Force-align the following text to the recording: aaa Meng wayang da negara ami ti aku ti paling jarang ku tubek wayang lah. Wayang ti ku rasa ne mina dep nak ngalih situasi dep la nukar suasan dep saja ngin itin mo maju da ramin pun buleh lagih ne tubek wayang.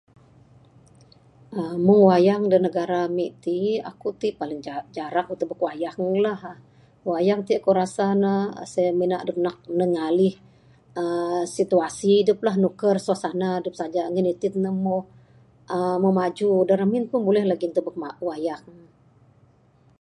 aaa 1.59 1.75
Meng 1.85 2.01
wayang 2.09 2.43
da 2.51 2.57
negara 2.65 2.97
ami 3.07 3.25
ti 3.43 3.55
aku 3.91 4.07
ti 4.21 4.27
paling 4.39 4.59
jarang 4.95 5.25
ku 5.29 5.33
tubek 5.39 5.63
wayang 5.67 5.99
lah. 6.25 6.41
Wayang 7.09 7.41
ti 7.47 7.53
ku 7.63 7.69
rasa 7.79 8.05
ne 8.23 8.83
mina 8.99 9.17
dep 9.27 9.37
nak 9.45 9.57
ngalih 9.93 10.35
situasi 11.57 12.13
dep 12.27 12.39
la 12.45 12.51
nukar 12.63 12.97
suasan 13.05 13.43
dep 13.63 13.75
saja 13.81 14.01
ngin 14.13 14.27
itin 14.33 14.55
mo 16.01 16.09
maju 16.19 16.49
da 16.67 16.73
ramin 16.79 17.05
pun 17.09 17.19
buleh 17.27 17.43
lagih 17.49 17.69
ne 17.69 17.75
tubek 17.75 17.95
wayang. 18.27 18.63